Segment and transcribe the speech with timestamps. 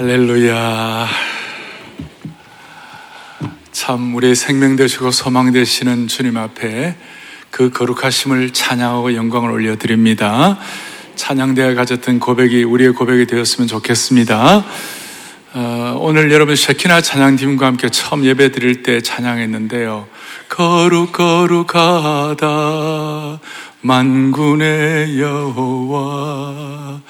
[0.00, 1.06] 할렐루야.
[3.70, 6.96] 참 우리의 생명 되시고 소망 되시는 주님 앞에
[7.50, 10.58] 그 거룩하심을 찬양하고 영광을 올려 드립니다.
[11.16, 14.64] 찬양대가 가졌던 고백이 우리의 고백이 되었으면 좋겠습니다.
[15.52, 20.08] 어, 오늘 여러분 쉐키나 찬양팀과 함께 처음 예배 드릴 때 찬양했는데요.
[20.48, 22.38] 거룩 거룩하다
[23.82, 27.02] 만군의 여호와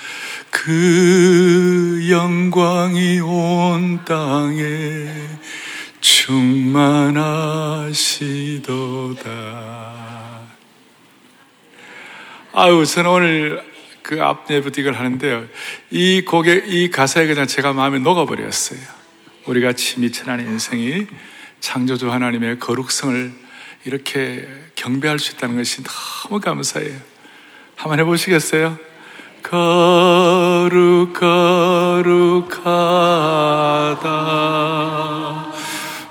[0.62, 5.08] 그 영광이 온 땅에
[6.02, 7.30] 충만하시도다.
[12.52, 13.62] 아유, 저는 오늘
[14.02, 15.46] 그 앞내부딕을 하는데요.
[15.90, 18.80] 이 곡의, 이 가사에 그냥 제가 마음에 녹아버렸어요.
[19.46, 21.06] 우리 같이 미천한 인생이
[21.60, 23.32] 창조주 하나님의 거룩성을
[23.86, 27.00] 이렇게 경배할 수 있다는 것이 너무 감사해요.
[27.76, 28.89] 한번 해보시겠어요?
[29.42, 32.60] 거룩 거룩하다.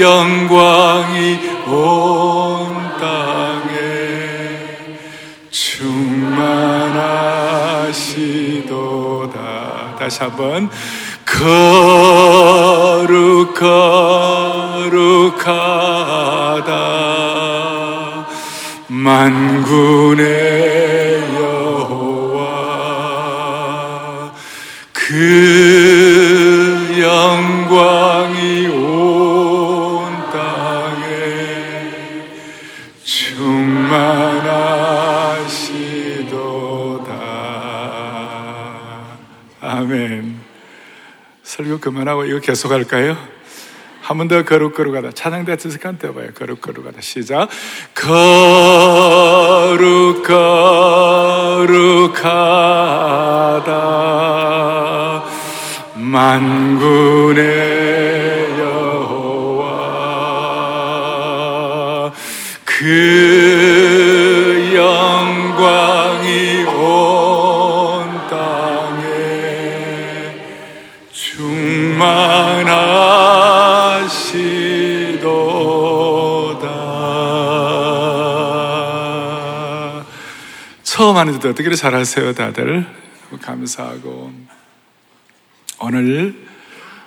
[0.00, 3.68] 영광이 온 땅에
[5.50, 6.30] 충만하시도다.
[9.98, 10.70] 다시 한번.
[11.26, 12.19] 거룩
[14.80, 14.90] 거룩하다.
[18.88, 20.24] 만군의
[21.34, 22.40] 여호와
[24.92, 25.08] 그
[27.00, 28.66] 영광이
[41.80, 43.16] 그만하고 이거 계속 할까요?
[44.02, 45.12] 한 번 더 거룩거룩하다.
[45.12, 46.32] 찬양대 드스칸 때봐요.
[46.34, 47.00] 거룩거룩하다.
[47.00, 47.48] 시작.
[54.30, 55.24] 거룩거룩하다.
[55.94, 57.44] 만군의
[58.58, 59.72] 여호와
[62.64, 63.29] 그
[81.00, 82.86] 처음 하는데도 어떻게 잘하세요, 다들?
[83.40, 84.34] 감사하고.
[85.78, 86.34] 오늘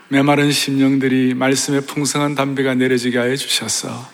[0.08, 4.10] 메마른 심령들이 말씀의 풍성한 담배가 내려지게 하여 주셔서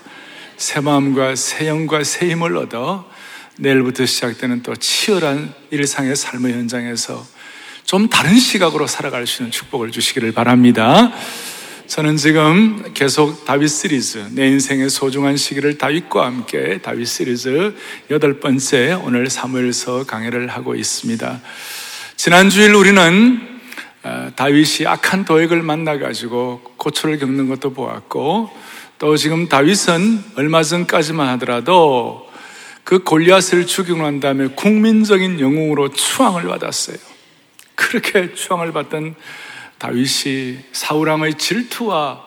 [0.57, 3.09] 새 마음과 새 영과 새 힘을 얻어
[3.57, 7.25] 내일부터 시작되는 또 치열한 일상의 삶의 현장에서
[7.85, 11.13] 좀 다른 시각으로 살아갈 수 있는 축복을 주시기를 바랍니다.
[11.89, 17.75] 저는 지금 계속 다윗 시리즈, 내 인생의 소중한 시기를 다윗과 함께 다윗 시리즈
[18.11, 21.41] 여덟 번째 오늘 사무엘서 강해를 하고 있습니다.
[22.16, 23.41] 지난 주일 우리는
[24.03, 28.51] 어, 다윗이 악한 도액을 만나가지고 고초를 겪는 것도 보았고
[28.99, 32.29] 또 지금 다윗은 얼마 전까지만 하더라도
[32.83, 36.97] 그 골리앗을 죽이고 난 다음에 국민적인 영웅으로 추앙을 받았어요.
[37.73, 39.16] 그렇게 추앙을 받던
[39.79, 42.25] 다윗이 사우랑의 질투와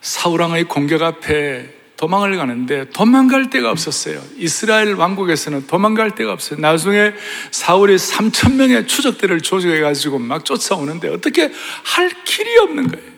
[0.00, 4.22] 사우랑의 공격 앞에 도망을 가는데 도망갈 데가 없었어요.
[4.36, 6.60] 이스라엘 왕국에서는 도망갈 데가 없어요.
[6.60, 7.12] 나중에
[7.50, 11.50] 사울이 3천 명의 추적대를 조직해 가지고 막 쫓아오는데 어떻게
[11.82, 13.16] 할 길이 없는 거예요.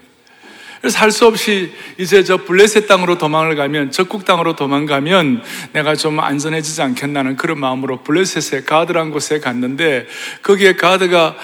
[0.81, 5.43] 그래서 할 수 없이 이제 저 블레셋 땅으로 도망을 가면 적국 땅으로 도망가면
[5.73, 10.07] 내가 좀 안전해지지 않겠나는 그런 마음으로 블레셋의 가드란 곳에 갔는데
[10.43, 11.37] 거기에 가드가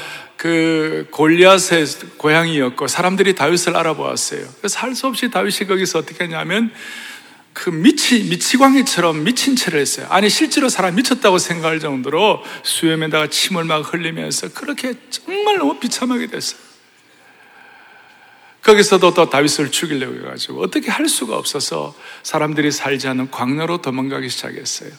[0.45, 1.87] 그 골리앗의
[2.19, 4.47] 고향이었고 사람들이 다윗을 알아보았어요.
[4.59, 6.71] 그래서 할 수 없이 다윗이 거기서 어떻게 했냐면
[7.55, 10.07] 그 미치, 미치광이처럼 미친 채를 했어요.
[10.11, 16.61] 아니, 실제로 사람 미쳤다고 생각할 정도로 수염에다가 침을 막 흘리면서 그렇게 정말 너무 비참하게 됐어요.
[18.61, 24.91] 거기서도 또 다윗을 죽이려고 해가지고 어떻게 할 수가 없어서 사람들이 살지 않는 광야로 도망가기 시작했어요.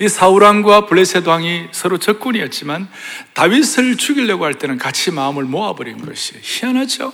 [0.00, 2.88] 이 사울왕과 블레셋 왕이 서로 적군이었지만
[3.34, 7.12] 다윗을 죽이려고 할 때는 같이 마음을 모아버린 것이 희한하죠?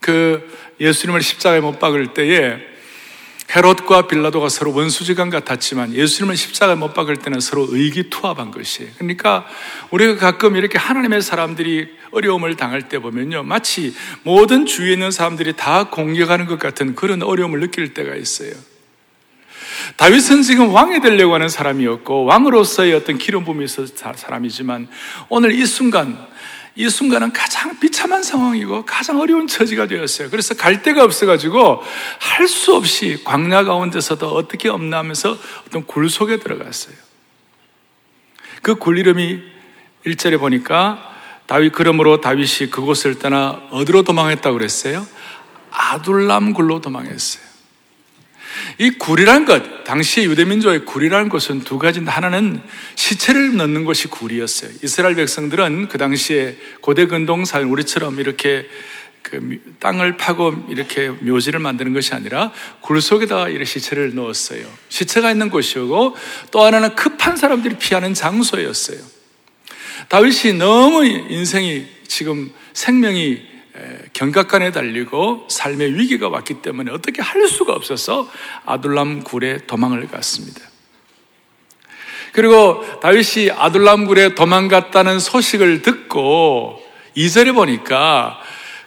[0.00, 0.48] 그
[0.80, 2.72] 예수님을 십자가에 못 박을 때에
[3.54, 8.90] 헤롯과 빌라도가 서로 원수지간 같았지만 예수님을 십자가에 못 박을 때는 서로 의기투합한 것이에요.
[8.96, 9.46] 그러니까
[9.90, 13.42] 우리가 가끔 이렇게 하나님의 사람들이 어려움을 당할 때 보면요.
[13.42, 18.52] 마치 모든 주위에 있는 사람들이 다 공격하는 것 같은 그런 어려움을 느낄 때가 있어요.
[19.96, 24.88] 다윗은 지금 왕이 되려고 하는 사람이었고 왕으로서의 어떤 기름 부음이 있었던 사람이지만
[25.28, 26.30] 오늘 이 순간
[26.74, 30.30] 이 순간은 가장 비참한 상황이고 가장 어려운 처지가 되었어요.
[30.30, 31.82] 그래서 갈 데가 없어가지고
[32.18, 35.36] 할 수 없이 광야 가운데서도 어떻게 없나 하면서
[35.66, 36.94] 어떤 굴 속에 들어갔어요.
[38.62, 39.40] 그 굴 이름이
[40.06, 41.10] 1절에 보니까
[41.46, 45.06] 다윗 그러므로 다윗이 그곳을 떠나 어디로 도망했다고 그랬어요?
[45.70, 47.51] 아둘람 굴로 도망했어요.
[48.78, 52.60] 이 굴이란 것, 당시 유대민족의 굴이라는 것은 두 가지인데 하나는
[52.94, 54.70] 시체를 넣는 것이 굴이었어요.
[54.82, 58.66] 이스라엘 백성들은 그 당시에 고대 근동산 우리처럼 이렇게
[59.22, 64.66] 그 땅을 파고 이렇게 묘지를 만드는 것이 아니라 굴 속에다가 이렇게 시체를 넣었어요.
[64.88, 66.16] 시체가 있는 곳이고
[66.50, 68.98] 또 하나는 급한 사람들이 피하는 장소였어요.
[70.08, 73.51] 다윗이 너무 인생이 지금 생명이
[74.12, 78.30] 경각간에 달리고 삶의 위기가 왔기 때문에 어떻게 할 수가 없어서
[78.66, 80.60] 아둘람 굴에 도망을 갔습니다.
[82.32, 86.82] 그리고 다윗이 아둘람 굴에 도망갔다는 소식을 듣고
[87.14, 88.40] 이절에 보니까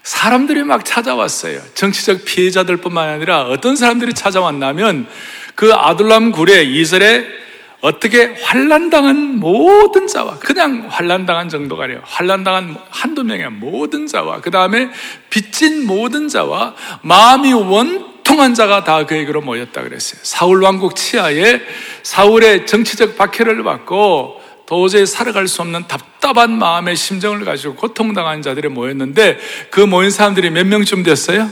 [0.03, 1.61] 사람들이 막 찾아왔어요.
[1.73, 5.07] 정치적 피해자들뿐만 아니라 어떤 사람들이 찾아왔냐면
[5.55, 7.44] 그 아둘람 굴에 이절에
[7.85, 12.01] 어떻게 환란당한 모든 자와 그냥 환란당한 정도가 아니에요.
[12.03, 14.89] 환란당한 한두 명의 모든 자와 그 다음에
[15.29, 16.73] 빚진 모든 자와
[17.03, 20.19] 마음이 원통한 자가 다 그에게로 모였다 그랬어요.
[20.23, 21.61] 사울 왕국 치하에
[22.01, 29.37] 사울의 정치적 박해를 받고 도저히 살아갈 수 없는 답답한 마음의 심정을 가지고 고통당한 자들이 모였는데
[29.69, 31.51] 그 모인 사람들이 몇 명쯤 됐어요?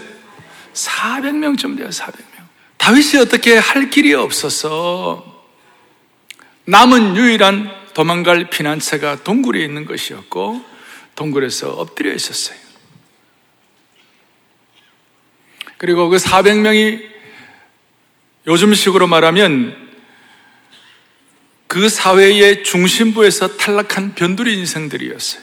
[0.73, 2.23] 400명쯤 돼요, 400명.
[2.77, 5.32] 다윗이 어떻게 할 길이 없어서
[6.65, 10.63] 남은 유일한 도망갈 피난처가 동굴에 있는 것이었고
[11.15, 12.57] 동굴에서 엎드려 있었어요.
[15.77, 17.05] 그리고 그 400명이
[18.47, 19.91] 요즘식으로 말하면
[21.67, 25.41] 그 사회의 중심부에서 탈락한 변두리 인생들이었어요.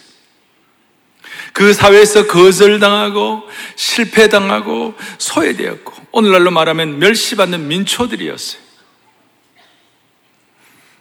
[1.53, 3.43] 그 사회에서 거절당하고
[3.75, 8.70] 실패당하고 소외되었고 오늘날로 말하면 멸시받는 민초들이었어요.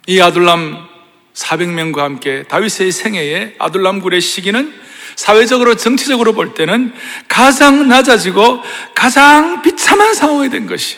[0.09, 0.88] 이 아둘람
[1.35, 4.73] 400명과 함께 다윗의 생애에 아둘람 굴의 시기는
[5.15, 6.95] 사회적으로 정치적으로 볼 때는
[7.27, 8.59] 가장 낮아지고
[8.95, 10.97] 가장 비참한 상황이 된 것이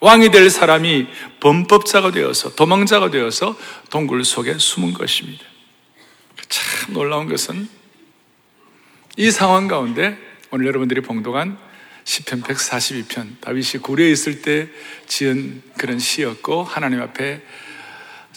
[0.00, 1.06] 왕이 될 사람이
[1.40, 3.56] 범법자가 되어서 도망자가 되어서
[3.88, 5.42] 동굴 속에 숨은 것입니다.
[6.50, 7.70] 참 놀라운 것은
[9.16, 10.18] 이 상황 가운데
[10.50, 11.56] 오늘 여러분들이 봉독한
[12.04, 14.68] 시편 142편 다윗이 굴에 있을 때
[15.06, 17.40] 지은 그런 시였고 하나님 앞에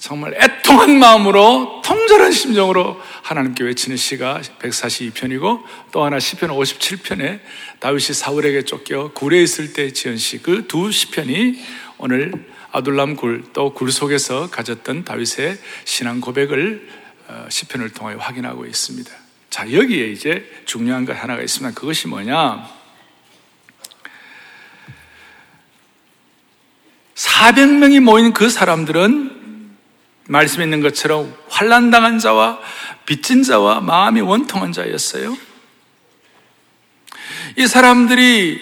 [0.03, 5.63] 정말 애통한 마음으로 통절한 심정으로 하나님께 외치는 시가 142편이고
[5.94, 7.39] 또 하나 시편 57편에
[7.79, 11.57] 다윗이 사울에게 쫓겨 굴에 있을 때 지은 시 그 두 시편이
[12.00, 12.33] 오늘
[12.73, 16.85] 아둘람 굴 또 굴 속에서 가졌던 다윗의 신앙 고백을
[17.29, 19.09] 어, 시편을 통해 확인하고 있습니다.
[19.50, 21.79] 자, 여기에 이제 중요한 것 하나가 있습니다.
[21.79, 22.67] 그것이 뭐냐?
[27.15, 29.32] 400명이 모인 그 사람들은
[30.28, 32.60] 말씀에 있는 것처럼 환란 당한 자와
[33.06, 35.38] 빚진 자와 마음이 원통한 자였어요.
[37.58, 38.60] 이 사람들이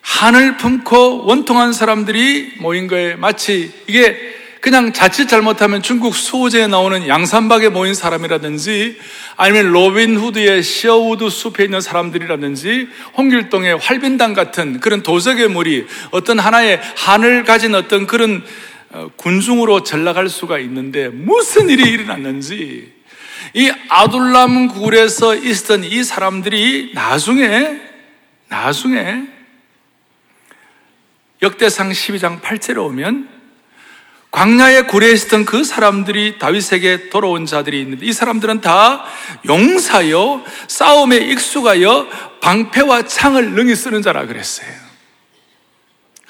[0.00, 7.68] 한을 품고 원통한 사람들이 모인 거에 마치 이게 그냥 자칫 잘못하면 중국 수호지에 나오는 양산박에
[7.68, 8.96] 모인 사람이라든지
[9.36, 16.80] 아니면 로빈 후드의 셔우드 숲에 있는 사람들이라든지 홍길동의 활빈당 같은 그런 도적의 무리 어떤 하나의
[16.96, 18.71] 한을 가진 어떤 그런 어,
[19.16, 22.92] 군중으로 전락할 수가 있는데 무슨 일이 일어났는지
[23.54, 27.80] 이 아둘람 굴에서 있었던 이 사람들이 나중에
[28.48, 29.22] 나중에
[31.40, 33.28] 역대상 12장 8절에 오면
[34.30, 39.04] 광야의 굴에 있었던 그 사람들이 다윗에게 돌아온 자들이 있는데 이 사람들은 다
[39.46, 42.08] 용사여 싸움에 익숙하여
[42.40, 44.91] 방패와 창을 능히 쓰는 자라 그랬어요.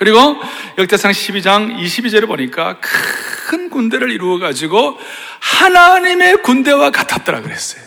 [0.03, 0.37] 그리고
[0.79, 4.99] 역대상 12장 22절에 보니까 큰 군대를 이루어 가지고
[5.39, 7.85] 하나님의 군대와 같았더라 그랬어요.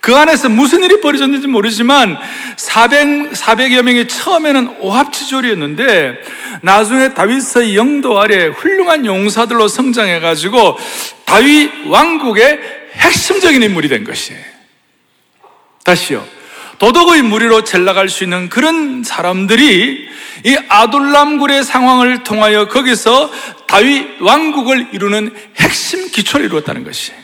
[0.00, 2.16] 그 안에서 무슨 일이 벌어졌는지 모르지만
[2.56, 6.20] 400, 400여 명이 처음에는 오합지졸이었는데
[6.62, 10.78] 나중에 다윗의 영도 아래 훌륭한 용사들로 성장해가지고
[11.24, 12.60] 다윗 왕국의
[12.92, 14.40] 핵심적인 인물이 된 것이에요.
[15.82, 16.37] 다시요.
[16.78, 20.08] 도덕의 무리로 전락할 수 있는 그런 사람들이
[20.44, 23.30] 이 아둘람굴의 상황을 통하여 거기서
[23.66, 27.18] 다윗 왕국을 이루는 핵심 기초를 이루었다는 것이에요.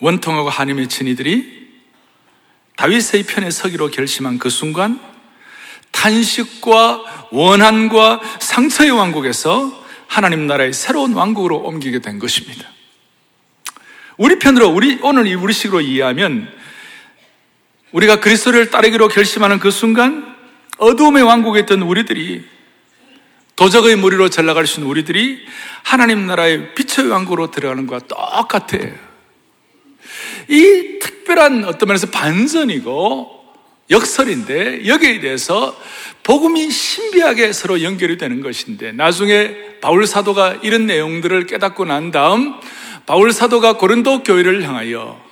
[0.00, 1.64] 원통하고 한이 맺힌 이들이
[2.76, 4.98] 다윗의 편에 서기로 결심한 그 순간
[5.92, 12.68] 탄식과 원한과 상처의 왕국에서 하나님 나라의 새로운 왕국으로 옮기게 된 것입니다.
[14.16, 16.63] 우리 편으로 우리 오늘 이 우리식으로 이해하면
[17.94, 20.34] 우리가 그리스도를 따르기로 결심하는 그 순간
[20.78, 22.44] 어두움의 왕국에 있던 우리들이
[23.54, 25.38] 도적의 무리로 전락할 수 있는 우리들이
[25.84, 28.92] 하나님 나라의 빛의 왕국으로 들어가는 것과 똑같아요.
[30.48, 33.44] 이 특별한 어떤 면에서 반전이고
[33.90, 35.80] 역설인데 여기에 대해서
[36.24, 42.54] 복음이 신비하게 서로 연결이 되는 것인데 나중에 바울 사도가 이런 내용들을 깨닫고 난 다음
[43.06, 45.23] 바울 사도가 고린도 교회를 향하여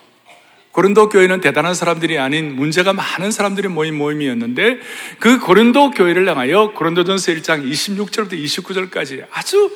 [0.72, 4.78] 고린도 교회는 대단한 사람들이 아닌 문제가 많은 사람들이 모인 모임이었는데
[5.18, 9.70] 그 고린도 교회를 향하여 고린도전서 1장 26절부터 29절까지 아주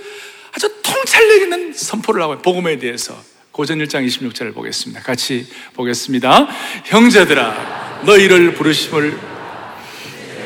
[0.54, 3.14] 아주 통찰력 있는 선포를 하고 복음에 대해서
[3.52, 5.02] 고전 1장 26절을 보겠습니다.
[5.02, 6.48] 같이 보겠습니다.
[6.86, 9.18] 형제들아 너희를 부르심을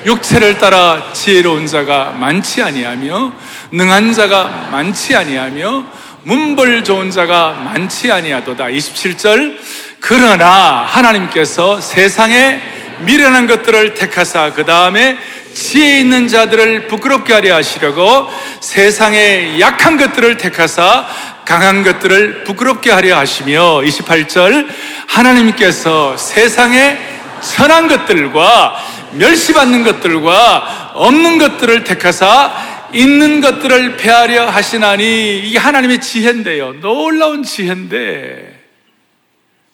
[0.06, 3.32] 육체를 따라 지혜로운 자가 많지 아니하며
[3.70, 5.86] 능한 자가 많지 아니하며
[6.24, 8.66] 문벌 좋은 자가 많지 아니하도다.
[8.66, 9.56] 27절
[10.00, 12.60] 그러나 하나님께서 세상에
[13.00, 15.16] 미련한 것들을 택하사 그 다음에
[15.54, 18.28] 지혜 있는 자들을 부끄럽게 하려 하시려고
[18.60, 21.06] 세상에 약한 것들을 택하사
[21.44, 24.68] 강한 것들을 부끄럽게 하려 하시며 28절
[25.06, 26.98] 하나님께서 세상에
[27.40, 28.76] 선한 것들과
[29.12, 32.52] 멸시받는 것들과 없는 것들을 택하사
[32.92, 36.74] 있는 것들을 폐하려 하시나니 이게 하나님의 지혜인데요.
[36.80, 38.49] 놀라운 지혜인데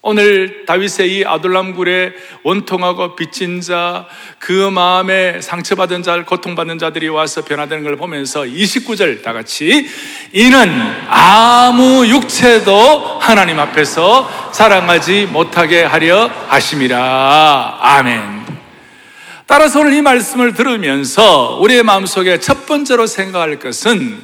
[0.09, 2.13] 오늘 다윗의 이 아둘람굴에
[2.45, 4.07] 원통하고 빚진 자,
[4.39, 9.89] 그 마음에 상처받은 자, 고통받는 자들이 와서 변화되는 걸 보면서 29절 다 같이
[10.31, 17.79] 이는 아무 육체도 하나님 앞에서 자랑하지 못하게 하려 하심이라.
[17.81, 18.47] 아멘.
[19.47, 24.23] 따라서 오늘 이 말씀을 들으면서 우리의 마음속에 첫 번째로 생각할 것은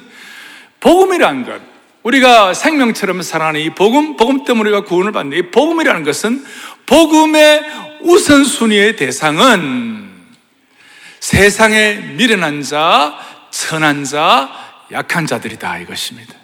[0.78, 1.71] 복음이란 것.
[2.02, 6.44] 우리가 생명처럼 살아가는 이 복음, 복음 때문에 우리가 구원을 받는 이 복음이라는 것은
[6.86, 7.62] 복음의
[8.02, 10.10] 우선순위의 대상은
[11.20, 13.16] 세상에 미련한 자,
[13.50, 14.50] 천한 자,
[14.90, 16.41] 약한 자들이다 이것입니다.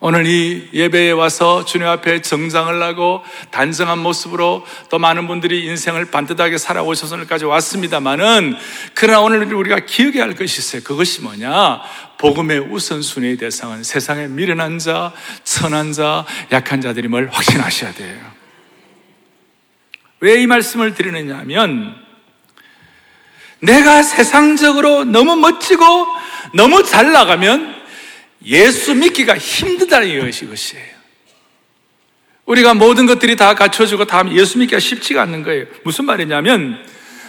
[0.00, 6.56] 오늘 이 예배에 와서 주님 앞에 정장을 하고 단정한 모습으로 또 많은 분들이 인생을 반듯하게
[6.56, 8.54] 살아오셔서 오늘까지 왔습니다만은
[8.94, 10.82] 그러나 오늘 우리가 기억해야 할 것이 있어요.
[10.84, 11.80] 그것이 뭐냐?
[12.16, 15.12] 복음의 우선순위의 대상은 세상에 미련한 자,
[15.42, 18.20] 천한 자, 약한 자들임을 확신하셔야 돼요.
[20.20, 21.96] 왜 이 말씀을 드리느냐 하면
[23.60, 25.84] 내가 세상적으로 너무 멋지고
[26.54, 27.77] 너무 잘 나가면
[28.44, 30.98] 예수 믿기가 힘들다는 것이 것이에요.
[32.46, 35.66] 우리가 모든 것들이 다 갖춰지고 다 예수 믿기가 쉽지가 않는 거예요.
[35.84, 36.82] 무슨 말이냐면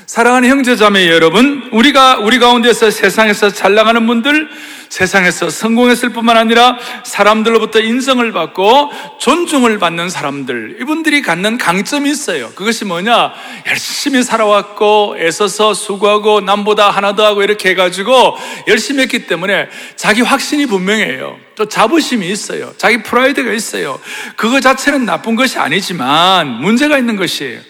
[0.09, 4.49] 사랑하는 형제자매 여러분, 우리가 우리 가운데서 세상에서 잘 나가는 분들,
[4.89, 12.49] 세상에서 성공했을 뿐만 아니라 사람들로부터 인정을 받고 존중을 받는 사람들, 이분들이 갖는 강점이 있어요.
[12.55, 13.33] 그것이 뭐냐?
[13.67, 18.35] 열심히 살아왔고, 애써서 수고하고, 남보다 하나 더 하고 이렇게 해가지고
[18.67, 21.37] 열심히 했기 때문에 자기 확신이 분명해요.
[21.53, 22.73] 또 자부심이 있어요.
[22.77, 23.99] 자기 프라이드가 있어요.
[24.35, 27.68] 그거 자체는 나쁜 것이 아니지만 문제가 있는 것이에요.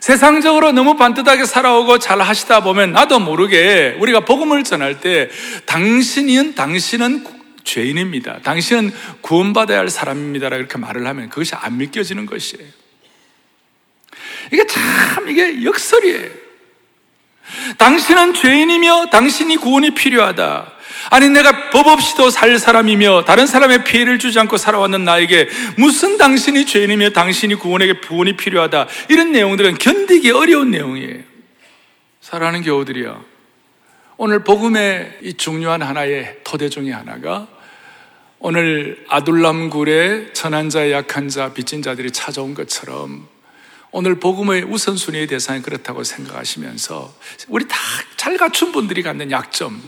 [0.00, 5.28] 세상적으로 너무 반듯하게 살아오고 잘 하시다 보면 나도 모르게 우리가 복음을 전할 때
[5.66, 7.26] 당신은 당신은
[7.64, 8.40] 죄인입니다.
[8.42, 10.48] 당신은 구원받아야 할 사람입니다.
[10.48, 12.66] 이렇게 말을 하면 그것이 안 믿겨지는 것이에요.
[14.52, 16.30] 이게 참 이게 역설이에요.
[17.76, 20.72] 당신은 죄인이며 당신이 구원이 필요하다.
[21.10, 26.66] 아니 내가 법 없이도 살 사람이며 다른 사람의 피해를 주지 않고 살아왔는 나에게 무슨 당신이
[26.66, 28.88] 죄인이며 당신이 구원에게 구원이 필요하다.
[29.08, 31.22] 이런 내용들은 견디기 어려운 내용이에요.
[32.20, 33.24] 사랑하는 교우들이요
[34.18, 37.48] 오늘 복음의 이 중요한 하나의 토대 중의 하나가
[38.40, 43.26] 오늘 아둘람굴에 천한 자, 약한 자, 빚진 자들이 찾아온 것처럼
[43.90, 47.14] 오늘 복음의 우선순위의 대상이 그렇다고 생각하시면서
[47.48, 47.76] 우리 다
[48.28, 49.82] 잘 갖춘 분들이 갖는 약점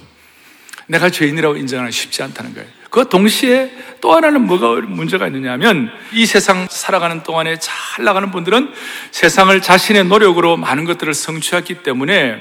[0.90, 2.68] 내가 죄인이라고 인정하는 쉽지 않다는 거예요.
[2.90, 3.70] 그 동시에
[4.00, 8.72] 또 하나는 뭐가 문제가 있느냐 하면 이 세상 살아가는 동안에 잘 나가는 분들은
[9.12, 12.40] 세상을 자신의 노력으로 많은 것들을 성취했기 때문에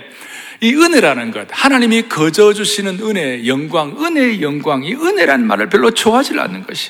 [0.62, 6.38] 이 은혜라는 것, 하나님이 거저 주시는 은혜, 영광, 은혜의 영광, 이 은혜라는 말을 별로 좋아하지
[6.38, 6.90] 않는 것이.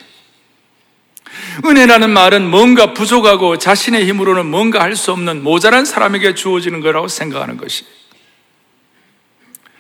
[1.66, 7.58] 은혜라는 말은 뭔가 부족하고 자신의 힘으로는 뭔가 할 수 없는 모자란 사람에게 주어지는 거라고 생각하는
[7.58, 7.86] 것이.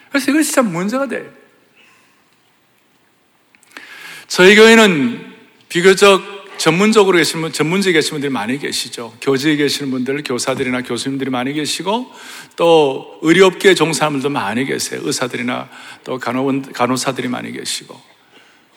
[0.09, 1.38] 그래서 이것이 참 문제가 돼요.
[4.29, 5.25] 저희 교회는
[5.69, 6.21] 비교적
[6.59, 9.17] 전문적으로 계신 분, 전문직에 계신 분들이 많이 계시죠.
[9.21, 12.11] 교직에 계시는 분들, 교사들이나 교수님들이 많이 계시고,
[12.55, 15.01] 또 의료업계에 종사하는 분들도 많이 계세요.
[15.03, 15.67] 의사들이나
[16.03, 17.99] 또 간호, 간호사들이 많이 계시고,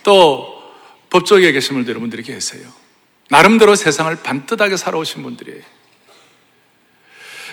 [0.03, 0.63] 또
[1.11, 2.63] 법조계에 계신 분들 여러분들이 계세요.
[3.29, 5.61] 나름대로 세상을 반듯하게 살아오신 분들이에요.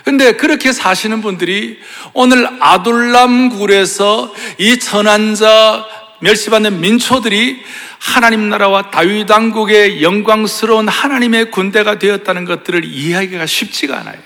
[0.05, 1.77] 근데 그렇게 사시는 분들이
[2.13, 7.63] 오늘 아둘람 굴에서 이 천한자 멸시받는 민초들이
[7.99, 14.17] 하나님 나라와 다윗 왕국의 영광스러운 하나님의 군대가 되었다는 것들을 이해하기가 쉽지가 않아요.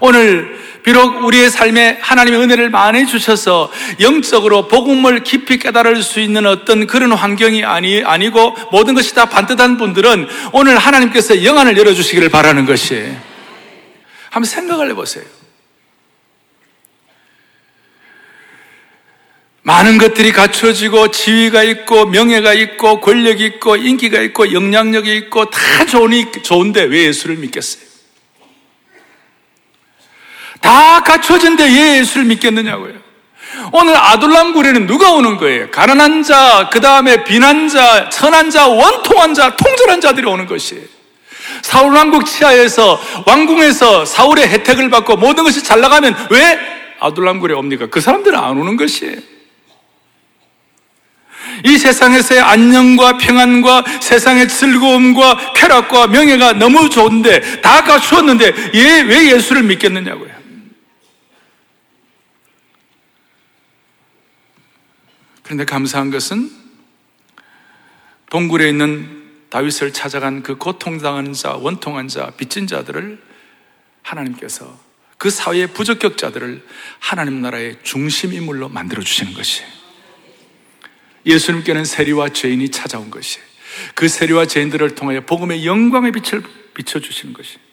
[0.00, 6.86] 오늘 비록 우리의 삶에 하나님의 은혜를 많이 주셔서 영적으로 복음을 깊이 깨달을 수 있는 어떤
[6.86, 13.12] 그런 환경이 아니, 아니고 모든 것이 다 반듯한 분들은 오늘 하나님께서 영안을 열어주시기를 바라는 것이
[14.30, 15.24] 한번 생각을 해보세요.
[19.72, 26.30] 많은 것들이 갖추어지고 지위가 있고 명예가 있고 권력이 있고 인기가 있고 영향력이 있고 다 좋으니
[26.42, 27.82] 좋은데 왜 예수를 믿겠어요?
[30.60, 32.92] 다 갖춰진데 왜 예수를 믿겠느냐고요.
[33.72, 35.70] 오늘 아둘람 굴에는 누가 오는 거예요?
[35.70, 40.84] 가난한 자, 그 다음에 비난 자, 천한 자, 원통한 자, 통절한 자들이 오는 것이에요.
[41.62, 46.58] 사울 왕국 치하에서 왕궁에서 사울의 혜택을 받고 모든 것이 잘 나가면 왜
[47.00, 47.86] 아둘람 굴에 옵니까?
[47.86, 49.31] 그 사람들은 안 오는 것이에요.
[51.64, 60.32] 이 세상에서의 안녕과 평안과 세상의 즐거움과 쾌락과 명예가 너무 좋은데 다 갖추었는데 왜 예수를 믿겠느냐고요.
[65.42, 66.50] 그런데 감사한 것은
[68.30, 73.22] 동굴에 있는 다윗을 찾아간 그 고통당한 자, 원통한 자, 빚진 자들을
[74.00, 74.80] 하나님께서
[75.18, 76.66] 그 사회의 부적격자들을
[76.98, 79.81] 하나님 나라의 중심 인물로 만들어 주시는 것이에요.
[81.26, 83.44] 예수님께는 세리와 죄인이 찾아온 것이에요.
[83.94, 86.42] 그 세리와 죄인들을 통하여 복음의 영광의 빛을
[86.74, 87.72] 비춰 주시는 것이에요.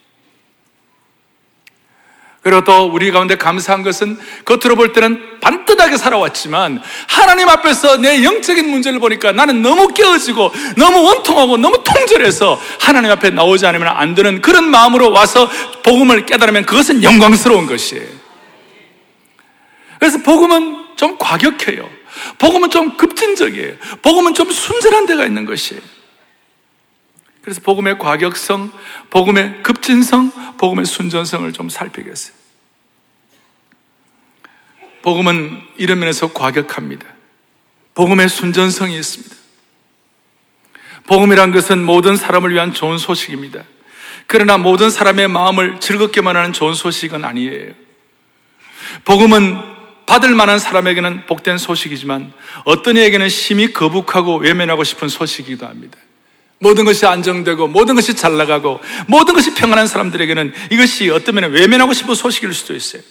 [2.42, 8.70] 그리고 또 우리 가운데 감사한 것은 겉으로 볼 때는 반듯하게 살아왔지만 하나님 앞에서 내 영적인
[8.70, 14.42] 문제를 보니까 나는 너무 깨어지고 너무 원통하고 너무 통절해서 하나님 앞에 나오지 않으면 안 되는
[14.42, 15.50] 그런 마음으로 와서
[15.84, 18.08] 복음을 깨달으면 그것은 영광스러운 것이에요.
[20.00, 21.99] 그래서 복음은 좀 과격해요.
[22.38, 23.76] 복음은 좀 급진적이에요.
[24.02, 25.82] 복음은 좀 순전한 데가 있는 것이에요.
[27.42, 28.72] 그래서 복음의 과격성,
[29.10, 32.34] 복음의 급진성, 복음의 순전성을 좀 살피겠어요.
[35.02, 37.06] 복음은 이런 면에서 과격합니다.
[37.96, 39.36] 복음의 순전성이 있습니다.
[41.08, 43.64] 복음이란 것은 모든 사람을 위한 좋은 소식입니다.
[44.28, 47.74] 그러나 모든 사람의 마음을 즐겁게만 하는 좋은 소식은 아니에요.
[49.06, 49.79] 복음은
[50.10, 52.34] 받을 만한 사람에게는 복된 소식이지만
[52.66, 56.00] 어떤 이에게는 심히 거북하고 외면하고 싶은 소식이기도 합니다.
[56.58, 61.94] 모든 것이 안정되고 모든 것이 잘 나가고 모든 것이 평안한 사람들에게는 이것이 어떤 면에 외면하고
[61.94, 63.04] 싶은 소식일 수도 있어요.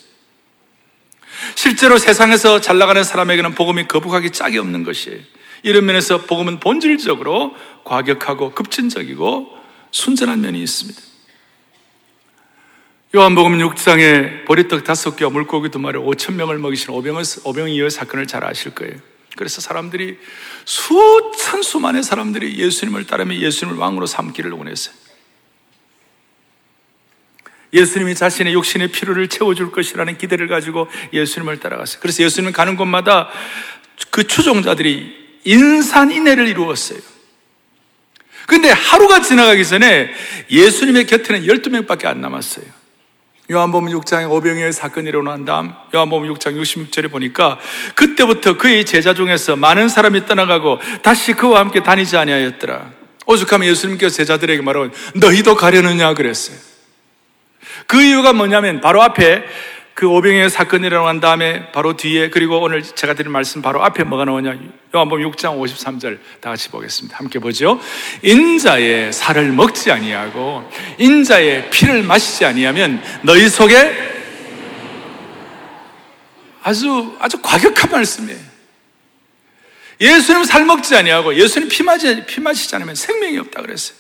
[1.54, 5.20] 실제로 세상에서 잘 나가는 사람에게는 복음이 거북하기 짝이 없는 것이에요.
[5.62, 9.56] 이런 면에서 복음은 본질적으로 과격하고 급진적이고
[9.92, 11.00] 순전한 면이 있습니다.
[13.14, 16.90] 요한복음 6장에 보리떡 다섯 개와 물고기 두 마리 5천 명을 먹이신
[17.42, 18.97] 오병이어 사건을 잘 아실 거예요.
[19.35, 20.18] 그래서 사람들이
[20.66, 24.94] 수천 수만의 사람들이 예수님을 따르며 예수님을 왕으로 삼기를 원했어요.
[27.73, 32.01] 예수님이 자신의 육신의 필요를 채워줄 것이라는 기대를 가지고 예수님을 따라갔어요.
[32.03, 33.31] 그래서 예수님 가는 곳마다
[34.11, 37.01] 그 추종자들이 인산인해를 이루었어요.
[38.47, 40.11] 근데 하루가 지나가기 전에
[40.51, 42.77] 예수님의 곁에는 12명밖에 안 남았어요.
[43.50, 47.58] 요한복음 6장에 오병이의 사건이 일어난 다음 요한복음 6장 66절에 보니까
[47.94, 52.90] 그때부터 그의 제자 중에서 많은 사람이 떠나가고 다시 그와 함께 다니지 아니하였더라.
[53.24, 56.58] 오죽하면 예수님께서 제자들에게 말하고 너희도 가려느냐 그랬어요.
[57.87, 59.44] 그 이유가 뭐냐면 바로 앞에
[59.98, 64.26] 그 오병의 사건이 일어난 다음에 바로 뒤에 그리고 오늘 제가 드린 말씀 바로 앞에 뭐가
[64.26, 64.56] 나오냐
[64.94, 67.18] 요한복음 6장 53절 다 같이 보겠습니다.
[67.18, 67.80] 함께 보죠.
[68.22, 73.92] 인자의 살을 먹지 아니하고 인자의 피를 마시지 아니하면 너희 속에
[76.62, 78.38] 아주 아주 과격한 말씀이에요.
[80.00, 83.98] 예수님 살 먹지 아니하고 예수님 피 마시 피 마시지 않으면 생명이 없다 그랬어요.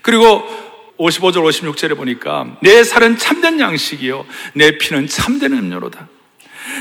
[0.00, 0.63] 그리고
[0.98, 6.08] 55절 56절에 보니까 내 살은 참된 양식이요 내 피는 참된 음료로다.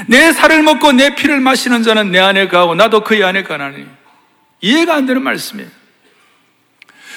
[0.08, 3.86] 내 살을 먹고 내 피를 마시는 자는 내 안에 가고 나도 그의 안에 가나니
[4.62, 5.70] 이해가 안 되는 말씀이에요.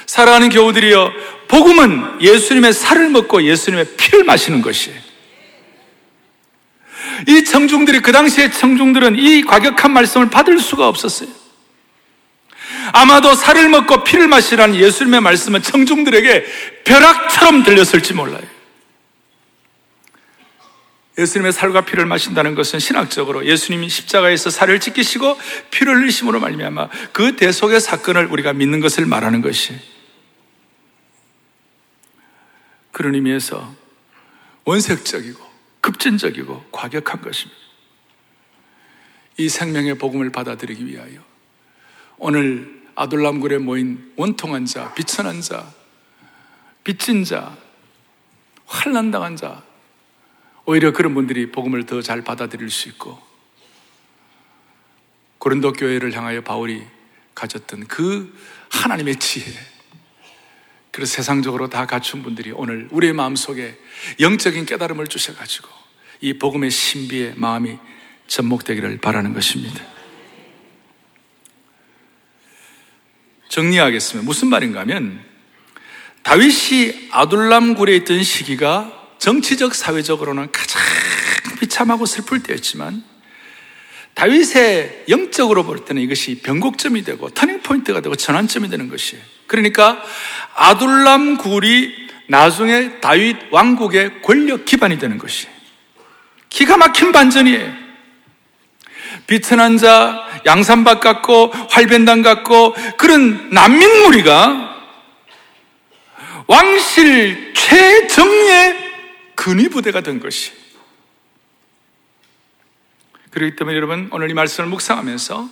[0.06, 1.12] 사랑하는 교우들이여
[1.48, 4.98] 복음은 예수님의 살을 먹고 예수님의 피를 마시는 것이에요.
[7.28, 11.28] 이 청중들이 그 당시의 청중들은 이 과격한 말씀을 받을 수가 없었어요.
[12.92, 16.44] 아마도 살을 먹고 피를 마시라는 예수님의 말씀은 청중들에게
[16.85, 18.57] 벼락처럼 들렸을지 몰라요.
[21.18, 25.38] 예수님의 살과 피를 마신다는 것은 신학적으로 예수님이 십자가에서 살을 지키시고
[25.70, 29.79] 피를 흘리심으로 말미암아 그 대속의 사건을 우리가 믿는 것을 말하는 것이
[32.92, 33.75] 그런 의미에서
[34.64, 35.46] 원색적이고
[35.81, 37.61] 급진적이고 과격한 것입니다.
[39.38, 41.20] 이 생명의 복음을 받아들이기 위하여
[42.18, 45.70] 오늘 아둘람굴에 모인 원통한 자, 비천한 자,
[46.82, 47.56] 빚진 자,
[48.64, 49.62] 환난당한 자,
[50.64, 53.20] 오히려 그런 분들이 복음을 더 잘 받아들일 수 있고
[55.38, 56.85] 고린도 교회를 향하여 바울이
[57.35, 58.35] 가졌던 그
[58.70, 59.44] 하나님의 지혜,
[60.90, 63.78] 그래서 세상적으로 다 갖춘 분들이 오늘 우리의 마음속에
[64.18, 65.68] 영적인 깨달음을 주셔가지고
[66.22, 67.78] 이 복음의 신비의 마음이
[68.26, 69.95] 접목되기를 바라는 것입니다.
[73.57, 74.27] 정리하겠습니다.
[74.27, 75.19] 무슨 말인가 하면
[76.23, 80.83] 다윗이 아둘람 굴에 있던 시기가 정치적 사회적으로는 가장
[81.59, 83.03] 비참하고 슬플 때였지만
[84.12, 89.23] 다윗의 영적으로 볼 때는 이것이 변곡점이 되고 터닝 포인트가 되고 전환점이 되는 것이에요.
[89.47, 90.03] 그러니까
[90.55, 91.95] 아둘람 굴이
[92.29, 95.55] 나중에 다윗 왕국의 권력 기반이 되는 것이에요.
[96.51, 97.86] 기가 막힌 반전이에요.
[99.26, 104.76] 비천한 자, 양산밭 같고 활변당 같고 그런 난민 무리가
[106.46, 108.87] 왕실 최정예
[109.35, 110.52] 근위 부대가 된 것이.
[113.31, 115.48] 그렇기 때문에 여러분 오늘 이 말씀을 묵상하면서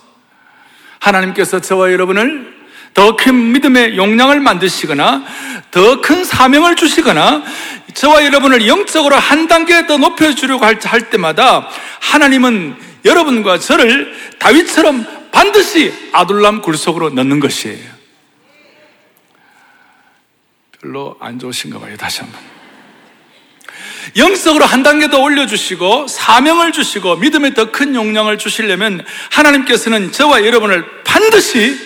[0.99, 2.55] 하나님께서 저와 여러분을
[2.95, 5.23] 더 큰 믿음의 용량을 만드시거나
[5.69, 7.43] 더 큰 사명을 주시거나
[7.93, 12.75] 저와 여러분을 영적으로 한 단계 더 높여주려고 할 때마다 하나님은
[13.05, 17.95] 여러분과 저를 다윗처럼 반드시 아둘람 굴속으로 넣는 것이에요.
[20.81, 22.41] 별로 안 좋으신가 봐요, 다시 한 번.
[24.17, 31.77] 영적으로 한 단계 더 올려주시고, 사명을 주시고, 믿음의 더큰 용량을 주시려면 하나님께서는 저와 여러분을 반드시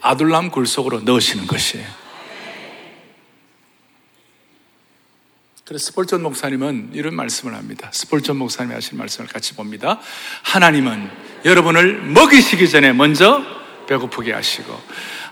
[0.00, 2.05] 아둘람 굴속으로 넣으시는 것이에요.
[5.66, 7.90] 그래서 스폴전 목사님은 이런 말씀을 합니다.
[7.92, 9.98] 스폴전 목사님이 하신 말씀을 같이 봅니다.
[10.44, 11.10] 하나님은
[11.44, 13.44] 여러분을 먹이시기 전에 먼저
[13.88, 14.80] 배고프게 하시고,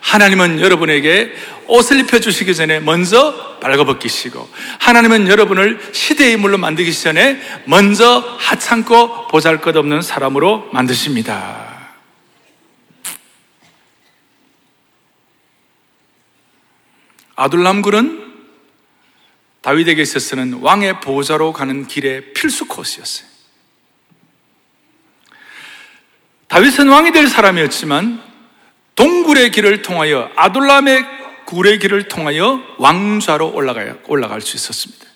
[0.00, 1.32] 하나님은 여러분에게
[1.68, 4.48] 옷을 입혀주시기 전에 먼저 발가벗기시고,
[4.80, 11.94] 하나님은 여러분을 시대의 물로 만들기 전에 먼저 하찮고 보잘 것 없는 사람으로 만드십니다.
[17.36, 18.23] 아둘람굴은
[19.64, 23.26] 다윗에게 있어서는 왕의 보호자로 가는 길의 필수 코스였어요.
[26.48, 28.22] 다윗은 왕이 될 사람이었지만
[28.94, 31.06] 동굴의 길을 통하여 아둘람의
[31.46, 35.06] 굴의 길을 통하여 왕좌로 올라갈 수 있었습니다.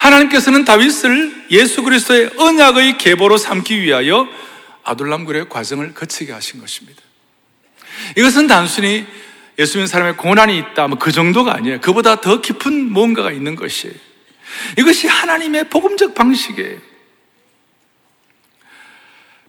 [0.00, 4.28] 하나님께서는 다윗을 예수 그리스도의 언약의 계보로 삼기 위하여
[4.82, 7.00] 아둘람 굴의 과정을 거치게 하신 것입니다.
[8.16, 9.06] 이것은 단순히
[9.58, 11.80] 예수 믿는 사람의 고난이 있다, 뭐 그 정도가 아니에요.
[11.80, 13.94] 그보다 더 깊은 뭔가가 있는 것이에요.
[14.78, 16.78] 이것이 하나님의 복음적 방식이에요.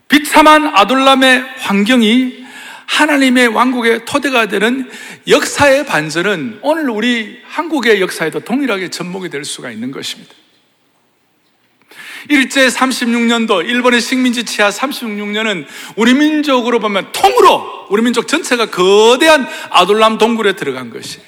[0.08, 2.46] 비참한 아둘람의 환경이
[2.86, 4.90] 하나님의 왕국의 토대가 되는
[5.28, 10.34] 역사의 반전은 오늘 우리 한국의 역사에도 동일하게 접목이 될 수가 있는 것입니다.
[12.28, 20.18] 일제 36년도 일본의 식민지 치하 36년은 우리 민족으로 보면 통으로 우리 민족 전체가 거대한 아둘람
[20.18, 21.20] 동굴에 들어간 것이.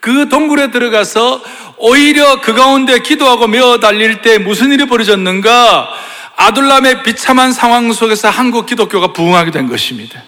[0.00, 1.42] 그 동굴에 들어가서
[1.76, 5.90] 오히려 그 가운데 기도하고 메어 달릴 때 무슨 일이 벌어졌는가?
[6.36, 10.22] 아둘람의 비참한 상황 속에서 한국 기독교가 부흥하게 된 것입니다.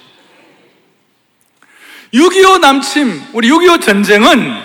[2.13, 4.63] 6.25 남침, 우리 6.25 전쟁은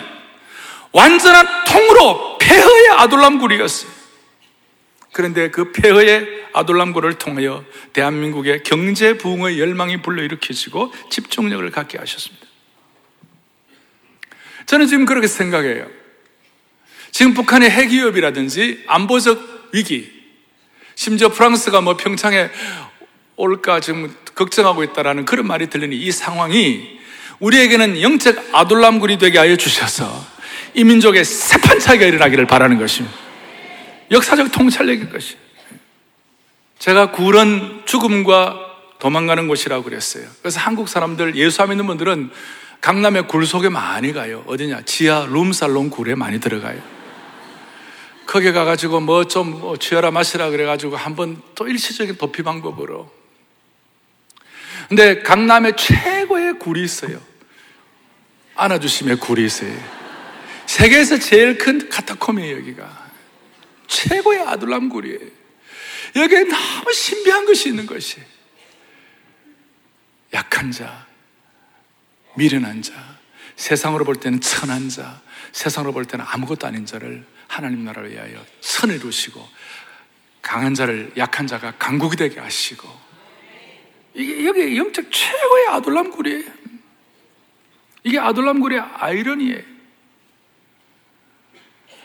[0.91, 3.96] 완전한 통으로 폐허의 아둘람 굴이었어요.
[5.17, 12.45] 그런데 그 폐허의 아둘람고를 통하여 대한민국의 경제 부흥의 열망이 불러일으켜지고 집중력을 갖게 하셨습니다.
[14.67, 15.87] 저는 지금 그렇게 생각해요.
[17.09, 20.07] 지금 북한의 핵위협이라든지 안보적 위기,
[20.93, 22.51] 심지어 프랑스가 뭐 평창에
[23.37, 26.99] 올까 지금 걱정하고 있다라는 그런 말이 들리니 이 상황이
[27.39, 30.23] 우리에게는 영적 아둘람굴이 되게 하여 주셔서
[30.75, 33.26] 이 민족의 세판차기가 일어나기를 바라는 것입니다.
[34.11, 35.37] 역사적 통찰력일 것이.
[36.79, 38.67] 제가 굴은 죽음과
[38.99, 40.27] 도망가는 곳이라고 그랬어요.
[40.41, 42.31] 그래서 한국 사람들 예수 믿는 분들은
[42.81, 44.43] 강남의 굴 속에 많이 가요.
[44.47, 44.81] 어디냐?
[44.85, 46.81] 지하 룸살롱 굴에 많이 들어가요.
[48.25, 53.11] 거기 가가지고 뭐좀 뭐 취하라 마시라 그래가지고 한번 또 일시적인 도피 방법으로.
[54.89, 57.19] 근데 강남에 최고의 굴이 있어요.
[58.55, 59.73] 안아주심의 굴이 있어요.
[60.65, 63.06] 세계에서 제일 큰 카타콤이에요, 여기가.
[63.87, 65.19] 최고의 아둘람굴이에요.
[66.15, 68.21] 여기에 너무 신비한 것이 있는 것이
[70.33, 71.07] 약한 자,
[72.35, 72.93] 미련한 자,
[73.55, 75.21] 세상으로 볼 때는 천한 자,
[75.51, 79.47] 세상으로 볼 때는 아무것도 아닌 자를 하나님 나라를 위하여 선을 이루시고
[80.41, 82.87] 강한 자를 약한 자가 강국이 되게 하시고
[84.13, 86.51] 이게 여기 영적 최고의 아둘람 굴이에요.
[88.03, 89.61] 이게 아둘람 굴의 아이러니에요.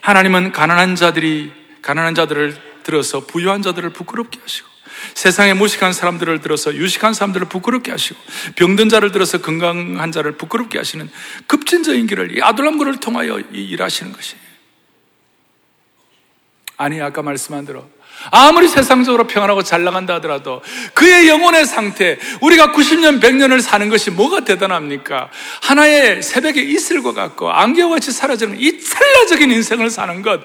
[0.00, 4.68] 하나님은 가난한 자들이 가난한 자들을 들어서 부유한 자들을 부끄럽게 하시고
[5.14, 8.18] 세상에 무식한 사람들을 들어서 유식한 사람들을 부끄럽게 하시고
[8.56, 11.10] 병든 자를 들어서 건강한 자를 부끄럽게 하시는
[11.46, 14.42] 급진적인 길을 이 아둘람굴을 통하여 일하시는 것이에요.
[16.76, 17.88] 아니 아까 말씀한 대로
[18.30, 20.62] 아무리 세상적으로 평안하고 잘 나간다 하더라도
[20.94, 25.30] 그의 영혼의 상태, 우리가 90년, 100년을 사는 것이 뭐가 대단합니까?
[25.62, 30.42] 하나의 새벽에 이슬과 같고 안개같이 사라지는 이 찰나적인 인생을 사는 것.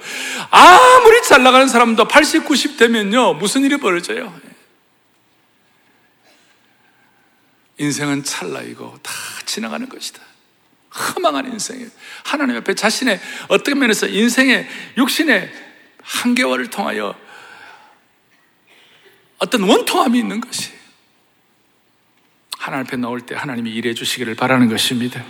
[0.50, 4.34] 아무리 잘 나가는 사람도 80, 90 되면요, 무슨 일이 벌어져요?
[7.78, 9.14] 인생은 찰나이고 다
[9.46, 10.20] 지나가는 것이다.
[10.98, 11.90] 허망한 인생이에요.
[12.24, 15.52] 하나님 앞에 자신의 어떤 면에서 인생의 육신의
[16.02, 17.16] 한계화를 통하여
[19.40, 20.72] 어떤 원통함이 있는 것이
[22.58, 25.24] 하나님 앞에 나올 때 하나님이 일해 주시기를 바라는 것입니다.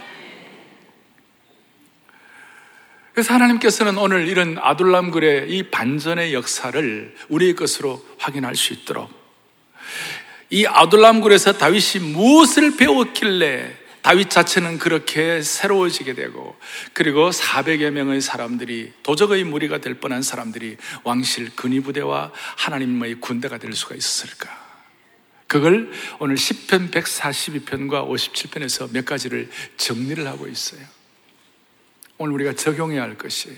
[3.13, 9.11] 그래서 하나님께서는 오늘 이런 아둘람굴의 이 반전의 역사를 우리의 것으로 확인할 수 있도록
[10.49, 13.75] 이 아둘람굴에서 다윗이 무엇을 배웠길래
[14.07, 16.55] 다윗 자체는 그렇게 새로워지게 되고
[16.93, 23.95] 그리고 400여 명의 사람들이 도적의 무리가 될 뻔한 사람들이 왕실 근위부대와 하나님의 군대가 될 수가
[23.95, 24.65] 있었을까?
[25.47, 30.79] 그걸 오늘 10편 142편과 57편에서 몇 가지를 정리를 하고 있어요.
[32.17, 33.57] 오늘 우리가 적용해야 할 것이에요.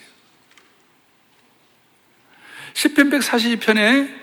[2.74, 4.16] 10편 142편에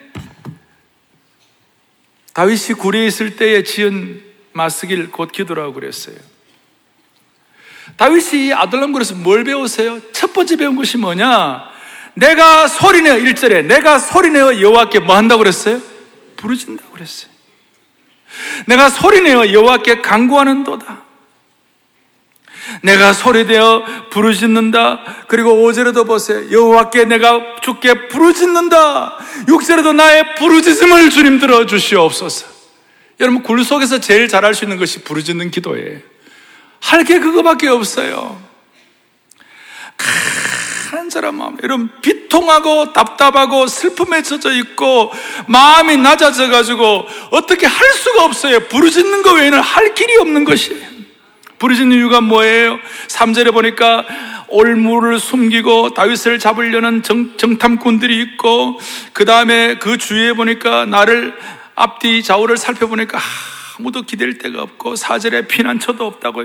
[2.33, 6.17] 다윗이 굴에 있을 때에 지은 마스길 곧 기도라고 그랬어요.
[7.97, 10.01] 다윗이 아들람굴에서 뭘 배우세요?
[10.13, 11.71] 첫 번째 배운 것이 뭐냐?
[12.15, 15.81] 내가 소리내어 1절에 내가 소리내어 여호와께 뭐 한다고 그랬어요?
[16.37, 17.31] 부르진다고 그랬어요.
[18.67, 21.05] 내가 소리내어 여호와께 간구하는도다.
[22.83, 25.25] 내가 소리되어 부르짖는다.
[25.29, 26.51] 그리고 5절에도 보세요.
[26.51, 29.19] 여호와께 내가 주께 부르짖는다.
[29.47, 32.56] 6절에도 나의 부르짖음을 주님 들어 주시옵소서.
[33.21, 35.99] 여러분 굴 속에서 제일 잘할 수 있는 것이 부르짖는 기도예요.
[36.81, 38.41] 할 게 그거밖에 없어요.
[40.91, 45.11] 한 사람 마음, 여러분 비통하고 답답하고 슬픔에 젖어 있고
[45.49, 48.61] 마음이 낮아져 가지고 어떻게 할 수가 없어요.
[48.61, 50.87] 부르짖는 거 외에는 할 길이 없는 것이에요.
[51.59, 52.79] 부르짖는 이유가 뭐예요?
[53.09, 54.05] 3절에 보니까
[54.49, 58.79] 올무를 숨기고 다윗을 잡으려는 정, 정탐꾼들이 있고
[59.13, 61.35] 그 다음에 그 주위에 보니까 나를
[61.77, 63.21] 앞뒤 좌우를 살펴보니까
[63.79, 66.45] 아무도 기댈 데가 없고 사절에 피난처도 없다고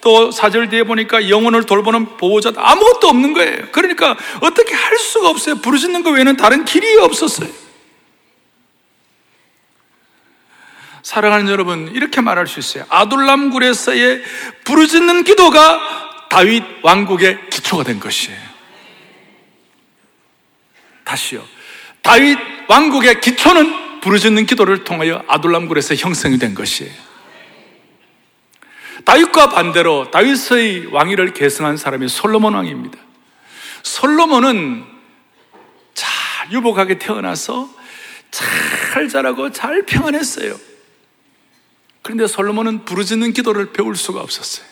[0.00, 3.68] 또 사절 뒤에 보니까 영혼을 돌보는 보호자도 아무것도 없는 거예요.
[3.70, 5.56] 그러니까 어떻게 할 수가 없어요.
[5.56, 7.48] 부르짖는 것 외에는 다른 길이 없었어요.
[11.02, 12.84] 사랑하는 여러분, 이렇게 말할 수 있어요.
[12.88, 14.24] 아둘람 굴에서의
[14.64, 18.40] 부르짖는 기도가 다윗 왕국의 기초가 된 것이에요.
[21.04, 21.46] 다시요.
[22.02, 26.92] 다윗 왕국의 기초는 부르짖는 기도를 통하여 아둘람굴에서 형성이 된 것이에요.
[29.04, 32.96] 다윗과 반대로 다윗의 왕위를 계승한 사람이 솔로몬 왕입니다.
[33.82, 34.84] 솔로몬은
[35.92, 37.68] 잘 유복하게 태어나서
[38.30, 40.56] 잘 자라고 잘 평안했어요.
[42.02, 44.64] 그런데 솔로몬은 부르짖는 기도를 배울 수가 없었어요.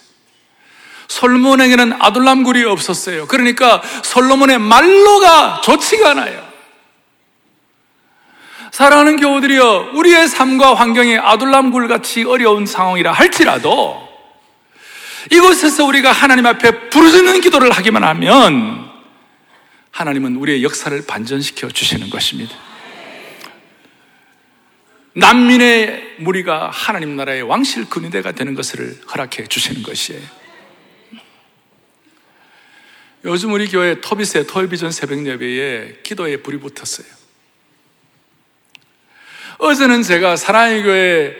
[1.09, 3.27] 솔로몬에게는 아둘람굴이 없었어요.
[3.27, 6.54] 그러니까 솔로몬의 말로가 좋지가 않아요.
[8.75, 14.09] 사랑하는 교우들이여, 우리의 삶과 환경이 아둘람굴 같이 어려운 상황이라 할지라도
[15.31, 18.91] 이곳에서 우리가 하나님 앞에 부르짖는 기도를 하기만 하면
[19.93, 22.53] 하나님은 우리의 역사를 반전시켜 주시는 것입니다.
[25.13, 30.21] 난민의 무리가 하나님 나라의 왕실 근위대가 되는 것을 허락해 주시는 것이에요.
[33.25, 37.24] 요즘 우리 교회 터비스의 토요비전 새벽 예배에 기도에 불이 붙었어요.
[39.65, 41.35] 어제는 제가 사랑의 교회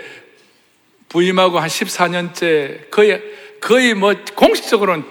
[1.11, 3.23] 부임하고 한 14년째 거의,
[3.61, 5.05] 거의 뭐 공식적으로는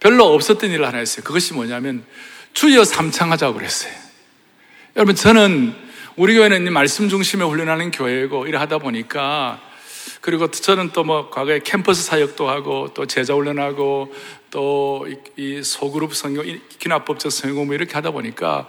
[0.00, 1.22] 별로 없었던 일을 하나 했어요.
[1.22, 2.04] 그것이 뭐냐면
[2.54, 3.92] 주여 삼창하자고 그랬어요.
[4.96, 5.74] 여러분, 저는
[6.16, 9.60] 우리 교회는 말씀 중심에 훈련하는 교회고 이래 하다 보니까
[10.22, 14.14] 그리고 저는 또 뭐 과거에 캠퍼스 사역도 하고 또 제자 훈련하고
[14.50, 15.04] 또
[15.36, 16.44] 이 소그룹 성경,
[16.78, 18.66] 기납법적 성경 뭐 이렇게 하다 보니까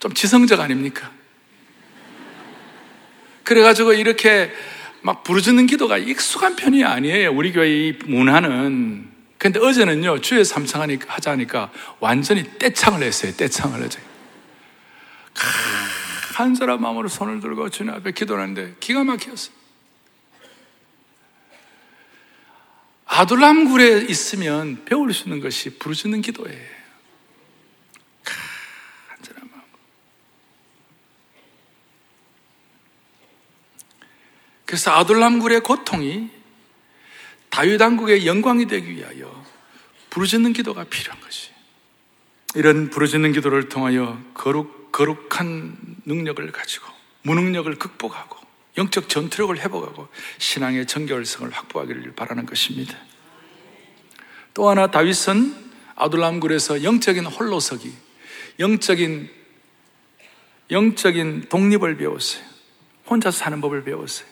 [0.00, 1.19] 좀 지성적 아닙니까?
[3.50, 4.52] 그래가지고 이렇게
[5.02, 7.32] 막 부르짖는 기도가 익숙한 편이 아니에요.
[7.32, 9.10] 우리 교회 이 문화는.
[9.38, 13.32] 근데 어제는요, 주에 삼창하니까, 하자니까 완전히 떼창을 했어요.
[13.36, 13.98] 떼창을 어제.
[16.34, 19.52] 간절한 마음으로 손을 들고 주님 앞에 기도하는데 기가 막혔어요.
[23.06, 26.68] 아둘람굴에 있으면 배울 수 있는 것이 부르짖는 기도예요.
[29.08, 29.60] 간절한 마음.
[34.70, 36.30] 그래서 아둘람굴의 고통이
[37.48, 39.44] 다윗 왕국의 영광이 되기 위하여
[40.10, 41.50] 부르짖는 기도가 필요한 것이.
[42.54, 46.86] 이런 부르짖는 기도를 통하여 거룩 거룩한 능력을 가지고
[47.22, 48.36] 무능력을 극복하고
[48.78, 50.06] 영적 전투력을 회복하고
[50.38, 52.96] 신앙의 정결성을 확보하기를 바라는 것입니다.
[54.54, 57.92] 또 하나 다윗은 아둘람굴에서 영적인 홀로서기,
[58.60, 59.30] 영적인
[60.70, 62.44] 영적인 독립을 배웠어요.
[63.08, 64.29] 혼자 사는 법을 배웠어요.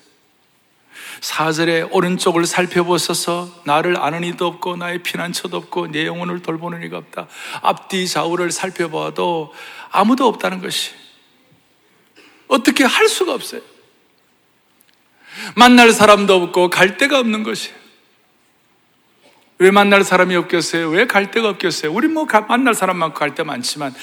[1.21, 7.29] 사절에 오른쪽을 살펴보소서 나를 아는 이도 없고 나의 피난처도 없고 내 영혼을 돌보는 이가 없다.
[7.63, 9.53] 앞뒤 좌우를 살펴봐도
[9.91, 10.93] 아무도 없다는 것이
[12.47, 13.61] 어떻게 할 수가 없어요.
[15.55, 17.71] 만날 사람도 없고 갈 데가 없는 것이.
[19.61, 20.89] 왜 만날 사람이 없겠어요?
[20.91, 21.93] 왜 갈 데가 없겠어요?
[21.93, 23.95] 우리 뭐 만날 사람 많고 갈 데 많지만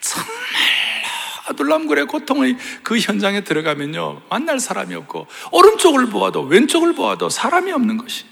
[0.00, 0.28] 정말
[1.46, 8.24] 아둘람굴의 고통의 그 현장에 들어가면요 만날 사람이 없고 오른쪽을 보아도 왼쪽을 보아도 사람이 없는 것이.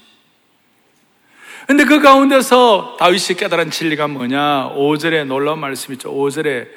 [1.67, 4.73] 근데 그 가운데서 다윗이 깨달은 진리가 뭐냐?
[4.75, 6.13] 5절에 놀라운 말씀 있죠.
[6.13, 6.67] 5절에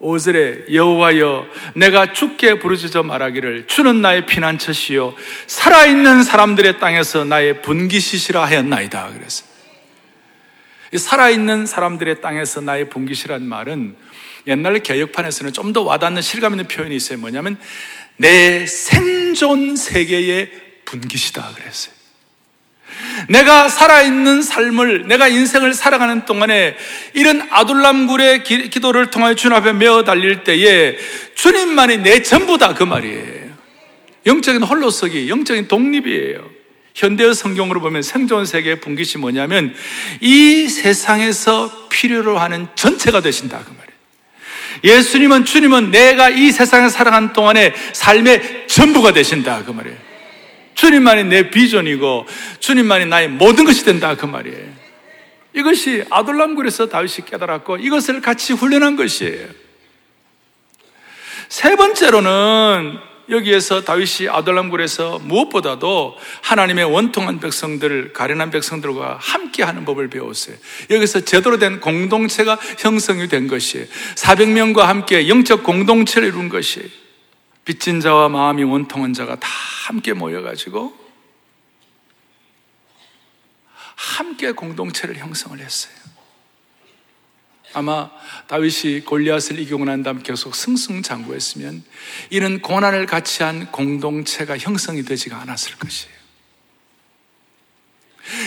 [0.00, 5.14] 5절에 여호와여 내가 죽게 부르짖어 말하기를 주는 나의 피난처시요
[5.46, 9.52] 살아있는 사람들의 땅에서 나의 분기시시라 하였나이다 그랬어요.
[10.94, 13.96] 살아있는 사람들의 땅에서 나의 분기시란 말은
[14.46, 17.18] 옛날 개혁판에서는 좀 더 와닿는 실감 있는 표현이 있어요.
[17.18, 17.58] 뭐냐면
[18.16, 20.50] 내 생존 세계의
[20.84, 21.94] 분기시다 그랬어요.
[23.28, 26.76] 내가 살아있는 삶을, 내가 인생을 살아가는 동안에
[27.14, 30.96] 이런 아둘람굴의 기, 도를 통하여 주님 앞에 메어 달릴 때에
[31.34, 33.52] 주님만이 내 전부다 그 말이에요.
[34.26, 36.50] 영적인 홀로서기, 영적인 독립이에요.
[36.94, 39.74] 현대의 성경으로 보면 생존 세계의 분기시 뭐냐면
[40.20, 43.91] 이 세상에서 필요로 하는 전체가 되신다 그 말이에요.
[44.84, 49.96] 예수님은 주님은 내가 이 세상에 살아간 동안에 삶의 전부가 되신다 그 말이에요.
[50.74, 52.26] 주님만이 내 비전이고
[52.58, 54.82] 주님만이 나의 모든 것이 된다 그 말이에요.
[55.54, 59.48] 이것이 아둘람굴에서 다윗이 깨달았고 이것을 같이 훈련한 것이에요.
[61.48, 70.56] 세 번째로는 여기에서 다윗이 아둘람굴에서 무엇보다도 하나님의 원통한 백성들, 가련한 백성들과 함께 하는 법을 배웠어요.
[70.90, 73.86] 여기서 제대로 된 공동체가 형성이 된 것이에요.
[74.16, 76.88] 400명과 함께 영적 공동체를 이룬 것이에요.
[77.64, 79.48] 빚진 자와 마음이 원통한 자가 다
[79.86, 81.00] 함께 모여가지고
[83.94, 86.01] 함께 공동체를 형성을 했어요.
[87.74, 88.10] 아마
[88.48, 91.82] 다윗이 골리앗을 이기고 난 다음 계속 승승장구했으면
[92.30, 96.22] 이런 고난을 같이 한 공동체가 형성이 되지가 않았을 것이에요.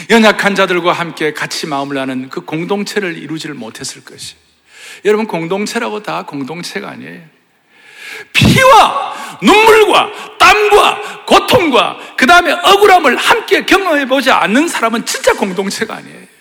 [0.09, 4.39] 연약한 자들과 함께 같이 마음을 나는 그 공동체를 이루지를 못했을 것이에요.
[5.03, 7.21] 여러분 공동체라고 다 공동체가 아니에요.
[8.33, 16.34] 피와 눈물과 땀과 고통과 그 다음에 억울함을 함께 경험해 보지 않는 사람은 진짜 공동체가 아니에요.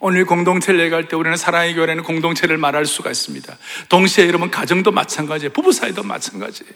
[0.00, 3.56] 오늘 공동체를 얘기할 때 우리는 사랑의 교회는 공동체를 말할 수가 있습니다.
[3.88, 5.52] 동시에 여러분 가정도 마찬가지예요.
[5.52, 6.72] 부부 사이도 마찬가지예요.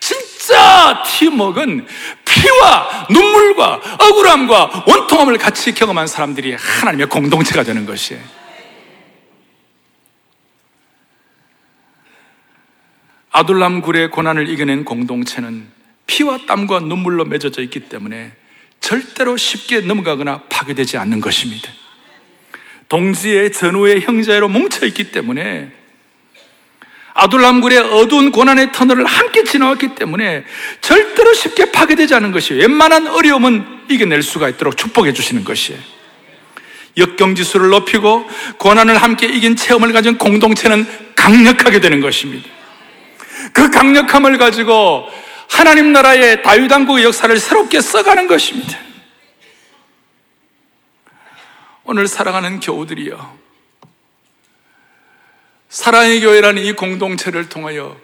[0.00, 1.86] 진짜 팀워크는
[2.24, 8.22] 피와 눈물과 억울함과 원통함을 같이 경험한 사람들이 하나님의 공동체가 되는 것이에요.
[13.30, 15.68] 아둘람 굴의 고난을 이겨낸 공동체는
[16.06, 18.32] 피와 땀과 눈물로 맺어져 있기 때문에
[18.80, 21.70] 절대로 쉽게 넘어가거나 파괴되지 않는 것입니다.
[22.88, 25.70] 동지의 전후의 형제로 뭉쳐있기 때문에
[27.14, 30.44] 아둘람굴의 어두운 고난의 터널을 함께 지나왔기 때문에
[30.80, 35.80] 절대로 쉽게 파괴되지 않은 것이 웬만한 어려움은 이겨낼 수가 있도록 축복해 주시는 것이에요.
[36.96, 42.48] 역경지수를 높이고 고난을 함께 이긴 체험을 가진 공동체는 강력하게 되는 것입니다.
[43.52, 45.08] 그 강력함을 가지고
[45.48, 48.78] 하나님 나라의 다윗왕국의 역사를 새롭게 써가는 것입니다.
[51.90, 53.38] 오늘 사랑하는 교우들이여.
[55.70, 57.96] 사랑의 교회라는 이 공동체를 통하여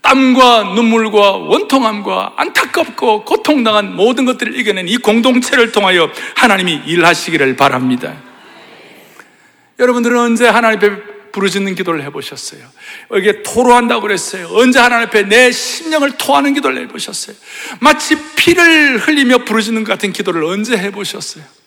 [0.00, 8.14] 땀과 눈물과 원통함과 안타깝고 고통당한 모든 것들을 이겨낸 이 공동체를 통하여 하나님이 일하시기를 바랍니다.
[9.80, 12.60] 여러분들은 언제 하나님 부르짖는 기도를 해보셨어요?
[13.10, 14.50] 여기에 토로한다고 그랬어요.
[14.52, 17.34] 언제 하나님 앞에 내 심령을 토하는 기도를 해보셨어요?
[17.80, 21.61] 마치 피를 흘리며 부르짖는 것 같은 기도를 언제 해보셨어요?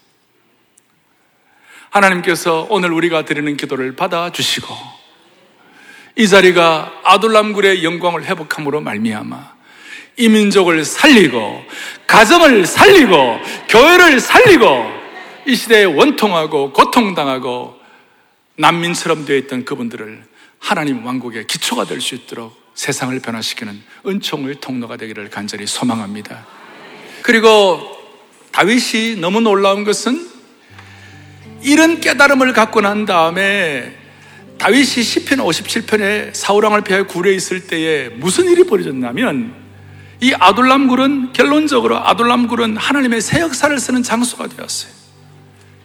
[1.95, 4.67] 하나님께서 오늘 우리가 드리는 기도를 받아 주시고
[6.17, 9.55] 이 자리가 아둘람굴의 영광을 회복함으로 말미암아
[10.17, 11.63] 이 민족을 살리고
[12.05, 13.39] 가정을 살리고
[13.69, 14.65] 교회를 살리고
[15.47, 17.79] 이 시대에 원통하고 고통당하고
[18.57, 20.23] 난민처럼 되어 있던 그분들을
[20.59, 26.45] 하나님 왕국의 기초가 될 수 있도록 세상을 변화시키는 은총의 통로가 되기를 간절히 소망합니다.
[27.21, 27.79] 그리고
[28.51, 30.34] 다윗이 너무 놀라운 것은
[31.65, 33.97] 이런 깨달음을 갖고 난 다음에
[34.59, 39.53] 다윗이 시편 57편에 사울왕을 피하여 굴에 있을 때에 무슨 일이 벌어졌냐면
[40.21, 44.91] 이 아둘람 굴은 결론적으로 아둘람 굴은 하나님의 새 역사를 쓰는 장소가 되었어요.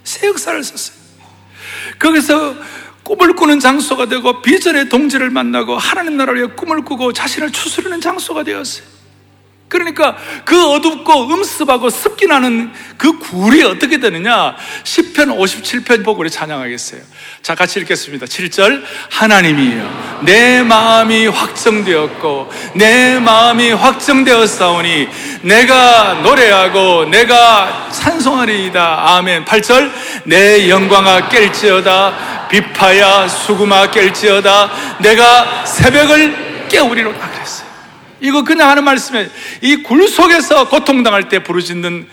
[0.04, 1.00] 새 역사를 썼어요.
[1.98, 2.56] 거기서
[3.02, 8.44] 꿈을 꾸는 장소가 되고 비전의 동지를 만나고 하나님 나라를 위해 꿈을 꾸고 자신을 추스르는 장소가
[8.44, 8.86] 되었어요.
[9.70, 14.56] 그러니까 그 어둡고 음습하고 습기 나는 그 굴이 어떻게 되느냐?
[14.82, 17.00] 10편 57편 보고 우리 찬양하겠어요.
[17.40, 18.26] 자, 같이 읽겠습니다.
[18.26, 18.82] 7절.
[19.10, 25.08] 하나님이여, 내 마음이 확정되었고, 내 마음이 확정되었사오니,
[25.42, 29.14] 내가 노래하고, 내가 찬송하리이다.
[29.16, 29.44] 아멘.
[29.44, 29.92] 8절.
[30.24, 32.48] 내 영광아 깰지어다.
[32.50, 34.70] 비파야 수구마 깰지어다.
[34.98, 37.30] 내가 새벽을 깨우리로다.
[37.30, 37.69] 그랬어요.
[38.20, 39.28] 이거 그냥 하는 말씀에
[39.62, 42.06] 이 굴 속에서 고통당할 때 부르짖는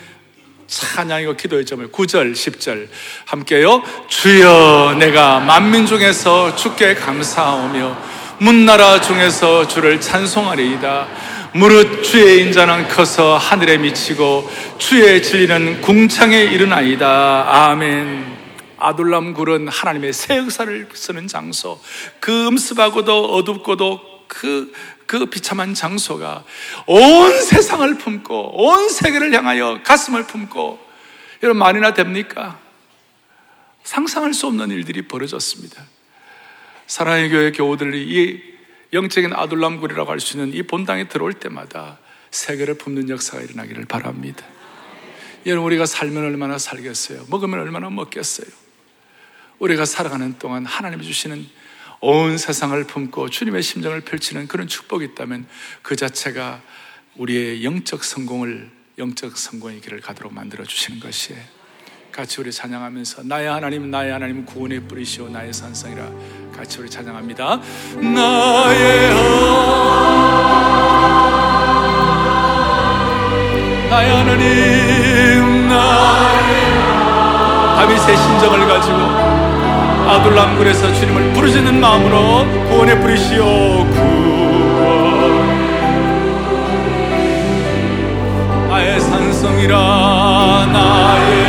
[0.66, 2.88] 찬양이고 기도의 점을 9절, 10절
[3.24, 3.82] 함께요.
[4.08, 7.96] 주여 내가 만민 중에서 주께 감사하오며
[8.38, 11.08] 문나라 중에서 주를 찬송하리이다.
[11.54, 17.46] 무릇 주의 인자는 커서 하늘에 미치고 주의 진리는 궁창에 이르나이다.
[17.48, 18.36] 아멘.
[18.78, 21.80] 아둘람 굴은 하나님의 새 역사를 쓰는 장소.
[22.20, 24.70] 그 음습하고도 어둡고도 그,
[25.08, 26.44] 그 비참한 장소가
[26.86, 30.78] 온 세상을 품고 온 세계를 향하여 가슴을 품고
[31.42, 32.60] 여러분 말이나 됩니까?
[33.82, 35.82] 상상할 수 없는 일들이 벌어졌습니다.
[36.86, 38.42] 사랑의 교회 교우들이 이
[38.92, 41.98] 영적인 아둘람굴이라고 할 수 있는 이 본당에 들어올 때마다
[42.30, 44.44] 세계를 품는 역사가 일어나기를 바랍니다.
[45.46, 47.24] 여러분 우리가 살면 얼마나 살겠어요?
[47.30, 48.48] 먹으면 얼마나 먹겠어요?
[49.58, 51.48] 우리가 살아가는 동안 하나님이 주시는
[52.00, 55.46] 온 세상을 품고 주님의 심정을 펼치는 그런 축복이 있다면
[55.82, 56.60] 그 자체가
[57.16, 61.40] 우리의 영적 성공을 영적 성공의 길을 가도록 만들어 주시는 것이에요.
[62.12, 66.10] 같이 우리 찬양하면서 나의 하나님 나의 하나님 구원의 뿌리시오 나의 산성이라
[66.52, 67.60] 같이 우리 찬양합니다.
[67.96, 69.14] 나의
[73.90, 76.48] 나의 하나님 나의
[77.76, 79.17] 다윗의 심정을 가지고
[80.08, 84.28] 아둘람굴에서 주님을 부르짖는 마음으로 구원의 뿌리시오 구원.
[88.68, 89.76] 나의 산성이라
[90.72, 91.48] 나의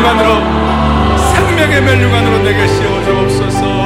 [0.00, 3.79] 루간으로 생명의 멜루간으로 내게 씌워 주옵소서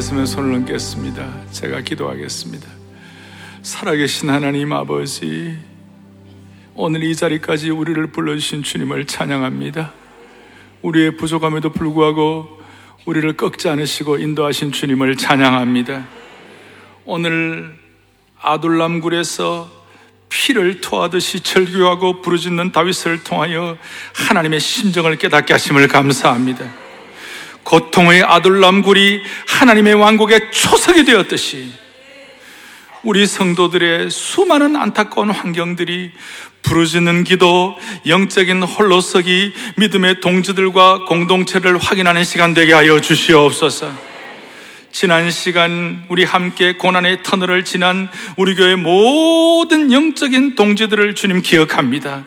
[0.00, 1.50] 가슴에 손을 얹겠습니다.
[1.50, 2.66] 제가 기도하겠습니다.
[3.60, 5.58] 살아계신 하나님 아버지,
[6.74, 9.92] 오늘 이 자리까지 우리를 불러주신 주님을 찬양합니다.
[10.80, 12.62] 우리의 부족함에도 불구하고
[13.04, 16.06] 우리를 꺾지 않으시고 인도하신 주님을 찬양합니다.
[17.04, 17.76] 오늘
[18.40, 19.70] 아둘람굴에서
[20.30, 23.76] 피를 토하듯이 절규하고 부르짖는 다윗을 통하여
[24.14, 26.89] 하나님의 심정을 깨닫게 하심을 감사합니다.
[27.64, 31.72] 고통의 아둘람굴이 하나님의 왕국의 초석이 되었듯이
[33.02, 36.10] 우리 성도들의 수많은 안타까운 환경들이
[36.62, 37.74] 부르짖는 기도,
[38.06, 44.10] 영적인 홀로서기, 믿음의 동지들과 공동체를 확인하는 시간 되게 하여 주시옵소서.
[44.92, 52.24] 지난 시간 우리 함께 고난의 터널을 지난 우리 교회 모든 영적인 동지들을 주님 기억합니다.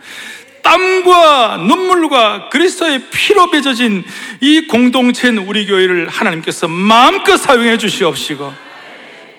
[0.63, 4.03] 땀과 눈물과 그리스도의 피로 빚어진
[4.41, 8.51] 이 공동체인 우리 교회를 하나님께서 마음껏 사용해 주시옵시고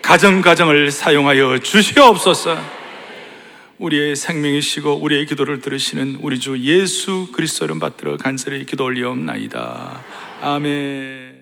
[0.00, 2.84] 가정 가정을 사용하여 주시옵소서.
[3.78, 10.00] 우리의 생명이시고 우리의 기도를 들으시는 우리 주 예수 그리스도를 받들어 간절히 기도 올리옵나이다.
[10.42, 11.33] 아멘.